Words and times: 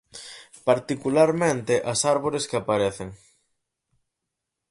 Particularmente 0.67 1.73
as 1.91 1.99
árbores 2.13 2.43
que 2.49 2.57
aparecen. 2.61 3.09